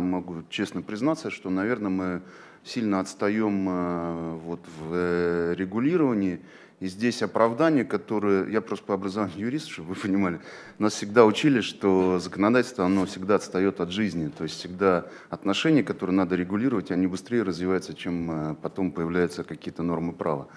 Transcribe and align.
могу 0.00 0.42
честно 0.50 0.82
признаться, 0.82 1.30
что, 1.30 1.50
наверное, 1.50 1.90
мы 1.90 2.22
сильно 2.64 3.00
отстаем 3.00 3.68
э, 3.68 4.38
вот, 4.44 4.60
в 4.78 5.54
регулировании. 5.54 6.40
И 6.80 6.86
здесь 6.86 7.22
оправдание, 7.22 7.84
которое, 7.84 8.50
я 8.50 8.60
просто 8.60 8.84
по 8.84 8.94
образованию 8.94 9.38
юрист, 9.38 9.68
чтобы 9.68 9.90
вы 9.90 9.94
понимали, 9.94 10.40
нас 10.78 10.94
всегда 10.94 11.24
учили, 11.24 11.60
что 11.60 12.18
законодательство, 12.18 12.84
оно 12.84 13.06
всегда 13.06 13.36
отстает 13.36 13.80
от 13.80 13.90
жизни. 13.90 14.28
То 14.28 14.44
есть 14.44 14.58
всегда 14.58 15.06
отношения, 15.30 15.82
которые 15.82 16.16
надо 16.16 16.34
регулировать, 16.34 16.90
они 16.90 17.06
быстрее 17.06 17.42
развиваются, 17.42 17.94
чем 17.94 18.30
э, 18.30 18.54
потом 18.60 18.90
появляются 18.90 19.44
какие-то 19.44 19.82
нормы 19.82 20.12
права. 20.12 20.48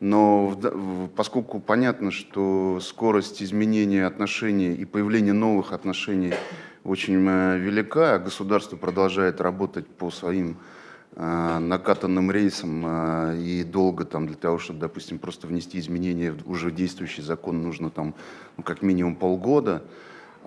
Но 0.00 0.56
поскольку 1.16 1.58
понятно, 1.58 2.12
что 2.12 2.78
скорость 2.80 3.42
изменения 3.42 4.06
отношений 4.06 4.72
и 4.72 4.84
появления 4.84 5.32
новых 5.32 5.72
отношений 5.72 6.34
очень 6.88 7.26
э, 7.28 7.58
велика, 7.58 8.18
государство 8.18 8.76
продолжает 8.76 9.40
работать 9.40 9.86
по 9.86 10.10
своим 10.10 10.56
э, 11.16 11.58
накатанным 11.58 12.30
рейсам 12.30 12.84
э, 12.86 13.36
и 13.38 13.64
долго 13.64 14.04
там 14.04 14.26
для 14.26 14.36
того, 14.36 14.58
чтобы, 14.58 14.80
допустим, 14.80 15.18
просто 15.18 15.46
внести 15.46 15.78
изменения 15.78 16.32
в 16.32 16.50
уже 16.50 16.70
действующий 16.70 17.22
закон, 17.22 17.62
нужно 17.62 17.90
там 17.90 18.14
ну, 18.56 18.62
как 18.62 18.82
минимум 18.82 19.16
полгода, 19.16 19.82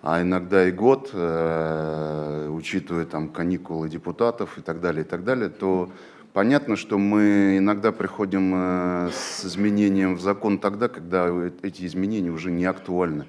а 0.02 0.24
иногда 0.24 0.68
и 0.68 0.72
год, 0.72 1.14
учитывая 1.14 3.06
там 3.06 3.30
каникулы 3.30 3.88
депутатов 3.88 4.58
и 4.58 4.62
так 4.62 4.82
далее, 4.82 5.04
и 5.04 5.08
так 5.08 5.24
далее, 5.24 5.50
то 5.50 5.92
Понятно, 6.34 6.78
что 6.78 6.98
мы 6.98 7.58
иногда 7.58 7.92
приходим 7.92 9.12
с 9.12 9.44
изменением 9.44 10.16
в 10.16 10.22
закон 10.22 10.60
тогда, 10.60 10.88
когда 10.88 11.28
эти 11.62 11.86
изменения 11.86 12.30
уже 12.30 12.52
не 12.52 12.64
актуальны. 12.64 13.26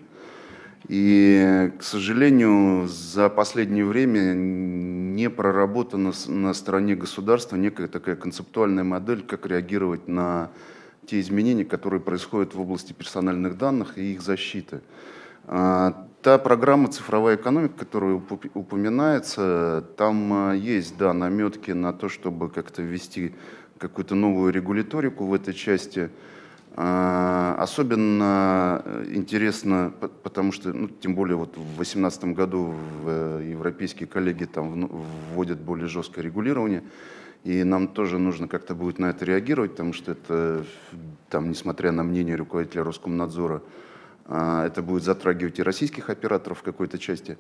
И, 0.88 1.70
к 1.78 1.82
сожалению, 1.82 2.88
за 2.88 3.28
последнее 3.28 3.84
время 3.84 4.34
не 4.34 5.30
проработана 5.30 6.12
на 6.26 6.54
стороне 6.54 6.96
государства 6.96 7.56
некая 7.56 7.88
такая 7.88 8.16
концептуальная 8.16 8.84
модель, 8.84 9.22
как 9.22 9.46
реагировать 9.46 10.08
на 10.08 10.50
те 11.06 11.20
изменения, 11.20 11.64
которые 11.64 12.00
происходят 12.00 12.54
в 12.54 12.60
области 12.60 12.92
персональных 12.92 13.58
данных 13.58 13.98
и 13.98 14.12
их 14.12 14.22
защиты. 14.22 14.80
А, 15.44 16.08
та 16.22 16.38
программа 16.38 16.88
«Цифровая 16.88 17.36
экономика», 17.36 17.80
которая 17.80 18.20
упоминается, 18.54 19.84
там 19.96 20.32
а, 20.32 20.52
есть, 20.52 20.96
да, 20.96 21.12
наметки 21.12 21.72
на 21.72 21.92
то, 21.92 22.08
чтобы 22.08 22.48
как-то 22.48 22.82
ввести 22.82 23.34
какую-то 23.78 24.14
новую 24.14 24.52
регуляторику 24.52 25.26
в 25.26 25.34
этой 25.34 25.54
части. 25.54 26.10
А, 26.74 27.54
особенно 27.58 28.82
интересно, 29.08 29.92
потому 30.22 30.52
что, 30.52 30.72
ну, 30.72 30.88
тем 30.88 31.14
более 31.14 31.36
вот 31.36 31.50
в 31.50 31.76
2018 31.76 32.24
году 32.26 32.74
э, 33.04 33.48
европейские 33.50 34.06
коллеги 34.06 34.44
там 34.44 34.88
вводят 35.34 35.60
более 35.60 35.88
жесткое 35.88 36.24
регулирование, 36.24 36.82
и 37.44 37.62
нам 37.62 37.88
тоже 37.88 38.18
нужно 38.18 38.48
как-то 38.48 38.74
будет 38.74 38.98
на 38.98 39.10
это 39.10 39.26
реагировать, 39.26 39.72
потому 39.72 39.92
что 39.92 40.12
это, 40.12 40.64
там, 41.28 41.50
несмотря 41.50 41.92
на 41.92 42.04
мнение 42.04 42.36
руководителя 42.36 42.84
Роскомнадзора, 42.84 43.62
а, 44.24 44.66
это 44.66 44.80
будет 44.80 45.02
затрагивать 45.02 45.58
и 45.58 45.62
российских 45.62 46.08
операторов 46.08 46.60
в 46.60 46.62
какой-то 46.62 46.98
части. 46.98 47.36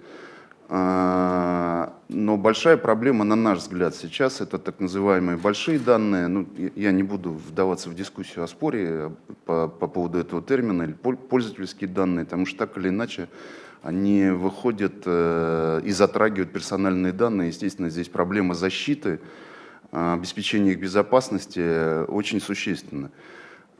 А, 0.74 1.92
но 2.08 2.38
большая 2.38 2.78
проблема, 2.78 3.24
на 3.24 3.36
наш 3.36 3.58
взгляд, 3.58 3.94
сейчас 3.94 4.40
это 4.40 4.58
так 4.58 4.80
называемые 4.80 5.36
большие 5.36 5.78
данные. 5.78 6.28
Ну, 6.28 6.46
я 6.76 6.92
не 6.92 7.02
буду 7.02 7.32
вдаваться 7.32 7.90
в 7.90 7.94
дискуссию 7.94 8.42
о 8.42 8.46
споре 8.48 9.12
по, 9.44 9.68
по 9.68 9.86
поводу 9.86 10.16
этого 10.16 10.40
термина, 10.40 10.84
или 10.84 10.92
пользовательские 10.92 11.90
данные, 11.90 12.24
потому 12.24 12.46
что 12.46 12.60
так 12.60 12.78
или 12.78 12.88
иначе 12.88 13.28
они 13.82 14.30
выходят 14.30 14.94
э, 15.04 15.82
и 15.84 15.90
затрагивают 15.90 16.52
персональные 16.52 17.12
данные. 17.12 17.48
Естественно, 17.48 17.90
здесь 17.90 18.08
проблема 18.08 18.54
защиты, 18.54 19.20
а, 19.90 20.14
обеспечения 20.14 20.70
их 20.72 20.80
безопасности 20.80 22.06
очень 22.06 22.40
существенна. 22.40 23.10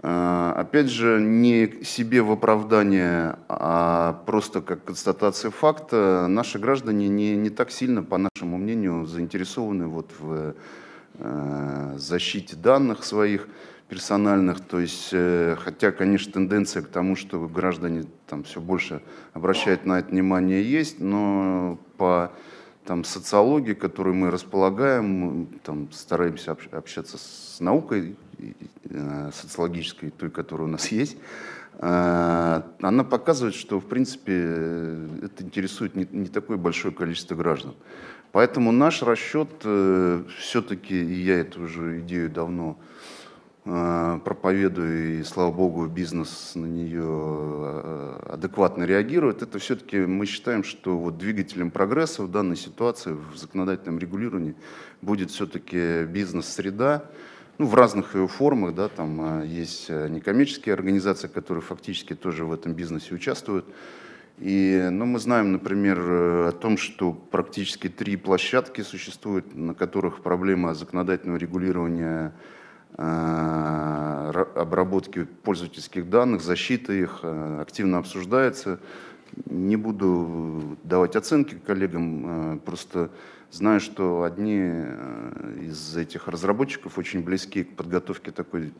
А, 0.04 0.52
опять 0.56 0.88
же, 0.88 1.20
не 1.20 1.84
себе 1.84 2.22
в 2.22 2.32
оправдание, 2.32 3.36
а 3.48 4.20
просто 4.26 4.60
как 4.60 4.84
констатация 4.84 5.52
факта, 5.52 6.26
наши 6.28 6.58
граждане 6.58 7.08
не, 7.08 7.36
не 7.36 7.50
так 7.50 7.70
сильно, 7.70 8.02
по 8.02 8.18
нашему 8.18 8.58
мнению, 8.58 9.06
заинтересованы 9.06 9.86
вот 9.86 10.10
в 10.18 10.54
э, 11.18 11.94
защите 11.96 12.56
данных 12.56 13.04
своих 13.04 13.46
персональных. 13.88 14.60
То 14.60 14.80
есть, 14.80 15.10
э, 15.12 15.56
хотя, 15.60 15.92
конечно, 15.92 16.32
тенденция 16.32 16.82
к 16.82 16.88
тому, 16.88 17.14
что 17.14 17.46
граждане 17.46 18.06
там 18.26 18.42
все 18.42 18.60
больше 18.60 19.02
обращают 19.34 19.86
на 19.86 20.00
это 20.00 20.10
внимание, 20.10 20.68
есть, 20.68 20.98
но 20.98 21.78
по 21.96 22.32
там, 22.84 23.04
социологии, 23.04 23.74
которой 23.74 24.14
мы 24.14 24.32
располагаем, 24.32 25.46
там, 25.62 25.92
стараемся 25.92 26.56
общаться 26.72 27.18
с 27.18 27.58
наукой, 27.60 28.16
социологической, 29.32 30.10
той, 30.10 30.30
которая 30.30 30.68
у 30.68 30.70
нас 30.70 30.88
есть, 30.88 31.16
э, 31.78 32.62
она 32.80 33.04
показывает, 33.04 33.54
что, 33.54 33.80
в 33.80 33.86
принципе, 33.86 34.34
это 35.22 35.44
интересует 35.44 35.94
не, 35.94 36.06
не 36.10 36.28
такое 36.28 36.56
большое 36.56 36.92
количество 36.94 37.34
граждан. 37.34 37.74
Поэтому 38.32 38.72
наш 38.72 39.02
расчет 39.02 39.48
э, 39.64 40.24
все-таки, 40.38 40.94
и 40.94 41.22
я 41.22 41.40
эту 41.40 41.62
уже 41.62 42.00
идею 42.00 42.30
давно 42.30 42.78
проповедую, 43.64 45.20
и, 45.20 45.22
слава 45.22 45.52
богу, 45.52 45.86
бизнес 45.86 46.52
на 46.56 46.66
нее 46.66 48.16
адекватно 48.28 48.82
реагирует, 48.82 49.42
это 49.42 49.60
все-таки 49.60 49.98
мы 49.98 50.26
считаем, 50.26 50.64
что 50.64 50.98
вот 50.98 51.16
двигателем 51.16 51.70
прогресса 51.70 52.24
в 52.24 52.30
данной 52.30 52.56
ситуации, 52.56 53.12
в 53.12 53.36
законодательном 53.36 54.00
регулировании, 54.00 54.56
будет 55.00 55.30
все-таки 55.30 56.02
бизнес-среда, 56.06 57.04
ну, 57.58 57.66
в 57.66 57.74
разных 57.74 58.14
ее 58.14 58.28
формах, 58.28 58.74
да, 58.74 58.88
там 58.88 59.42
э, 59.42 59.46
есть 59.46 59.86
э, 59.88 60.08
некоммерческие 60.08 60.72
организации, 60.72 61.28
которые 61.28 61.62
фактически 61.62 62.14
тоже 62.14 62.44
в 62.44 62.52
этом 62.52 62.72
бизнесе 62.72 63.14
участвуют. 63.14 63.66
И, 64.38 64.88
ну, 64.90 65.04
мы 65.04 65.18
знаем, 65.18 65.52
например, 65.52 65.98
э, 66.00 66.48
о 66.48 66.52
том, 66.52 66.78
что 66.78 67.12
практически 67.12 67.88
три 67.88 68.16
площадки 68.16 68.80
существуют, 68.80 69.54
на 69.54 69.74
которых 69.74 70.22
проблема 70.22 70.74
законодательного 70.74 71.38
регулирования 71.38 72.32
обработки 72.94 75.24
пользовательских 75.24 76.10
данных, 76.10 76.42
защиты 76.42 77.00
их 77.00 77.24
активно 77.24 77.96
обсуждается. 77.96 78.80
Не 79.46 79.76
буду 79.76 80.76
давать 80.84 81.16
оценки 81.16 81.54
коллегам, 81.66 82.60
просто 82.64 83.10
Знаю, 83.52 83.80
что 83.80 84.22
одни 84.22 84.58
э, 84.58 85.58
из 85.60 85.94
этих 85.94 86.26
разработчиков 86.26 86.96
очень 86.96 87.22
близки 87.22 87.64
к 87.64 87.76
подготовке 87.76 88.30
такой 88.30 88.72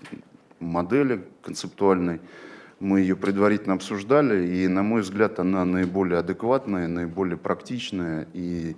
модели 0.60 1.26
концептуальной. 1.42 2.22
Мы 2.80 3.00
ее 3.00 3.14
предварительно 3.14 3.74
обсуждали, 3.74 4.46
и, 4.46 4.68
на 4.68 4.82
мой 4.82 5.02
взгляд, 5.02 5.38
она 5.38 5.66
наиболее 5.66 6.20
адекватная, 6.20 6.88
наиболее 6.88 7.36
практичная. 7.36 8.26
И 8.32 8.74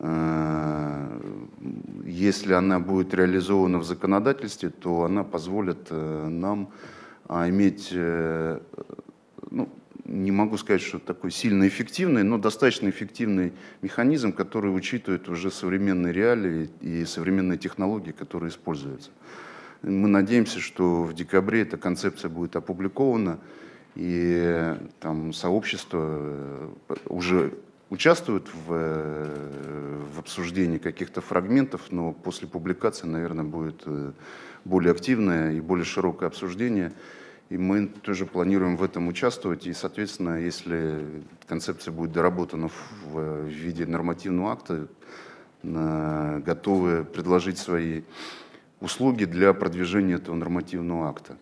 э, 0.00 1.20
если 2.04 2.52
она 2.52 2.80
будет 2.80 3.14
реализована 3.14 3.78
в 3.78 3.84
законодательстве, 3.84 4.70
то 4.70 5.04
она 5.04 5.22
позволит 5.22 5.86
э, 5.90 6.26
нам 6.28 6.72
э, 7.28 7.50
иметь 7.50 7.90
э, 7.92 8.58
не 10.10 10.32
могу 10.32 10.58
сказать, 10.58 10.82
что 10.82 10.98
такой 10.98 11.30
сильно 11.30 11.68
эффективный, 11.68 12.24
но 12.24 12.36
достаточно 12.36 12.90
эффективный 12.90 13.52
механизм, 13.80 14.32
который 14.32 14.74
учитывает 14.74 15.28
уже 15.28 15.50
современные 15.50 16.12
реалии 16.12 16.68
и 16.80 17.04
современные 17.04 17.58
технологии, 17.58 18.10
которые 18.10 18.50
используются. 18.50 19.10
Мы 19.82 20.08
надеемся, 20.08 20.58
что 20.58 21.04
в 21.04 21.14
декабре 21.14 21.62
эта 21.62 21.76
концепция 21.76 22.28
будет 22.28 22.56
опубликована, 22.56 23.38
и 23.94 24.74
там 24.98 25.32
сообщество 25.32 26.00
э, 26.02 26.94
уже 27.06 27.54
участвует 27.88 28.48
в, 28.66 28.72
э, 28.72 30.00
в 30.14 30.18
обсуждении 30.18 30.78
каких-то 30.78 31.20
фрагментов, 31.20 31.82
но 31.90 32.12
после 32.12 32.48
публикации, 32.48 33.06
наверное, 33.06 33.44
будет 33.44 33.82
э, 33.86 34.12
более 34.64 34.90
активное 34.92 35.52
и 35.52 35.60
более 35.60 35.84
широкое 35.84 36.28
обсуждение. 36.28 36.92
И 37.50 37.58
мы 37.58 37.86
тоже 37.86 38.26
планируем 38.26 38.76
в 38.76 38.82
этом 38.82 39.08
участвовать. 39.08 39.66
И, 39.66 39.72
соответственно, 39.72 40.40
если 40.40 41.04
концепция 41.46 41.92
будет 41.92 42.12
доработана 42.12 42.70
в, 43.04 43.44
виде 43.46 43.86
нормативного 43.86 44.52
акта, 44.52 44.86
готовы 45.62 47.04
предложить 47.04 47.58
свои 47.58 48.02
услуги 48.80 49.24
для 49.24 49.52
продвижения 49.52 50.14
этого 50.14 50.36
нормативного 50.36 51.08
акта. 51.08 51.36